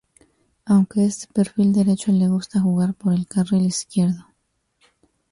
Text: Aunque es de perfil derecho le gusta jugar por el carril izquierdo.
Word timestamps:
Aunque 0.65 1.05
es 1.05 1.19
de 1.19 1.27
perfil 1.31 1.73
derecho 1.73 2.11
le 2.11 2.27
gusta 2.27 2.59
jugar 2.59 2.95
por 2.95 3.13
el 3.13 3.27
carril 3.27 3.67
izquierdo. 3.67 4.25